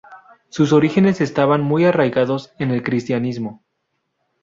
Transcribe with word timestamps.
Sus 0.49 0.73
orígenes 0.73 1.21
estaban 1.21 1.61
muy 1.61 1.85
arraigados 1.85 2.53
en 2.57 2.71
el 2.71 2.81
cristianismo. 2.81 3.61